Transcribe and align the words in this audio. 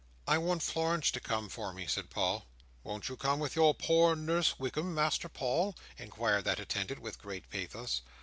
"I 0.27 0.39
want 0.39 0.63
Florence 0.63 1.11
to 1.11 1.19
come 1.19 1.47
for 1.47 1.73
me," 1.73 1.85
said 1.85 2.09
Paul. 2.09 2.47
"Won't 2.83 3.07
you 3.07 3.15
come 3.15 3.37
with 3.37 3.55
your 3.55 3.75
poor 3.75 4.15
Nurse 4.15 4.57
Wickam, 4.57 4.95
Master 4.95 5.29
Paul?" 5.29 5.75
inquired 5.95 6.45
that 6.45 6.59
attendant, 6.59 7.01
with 7.03 7.21
great 7.21 7.47
pathos. 7.51 8.01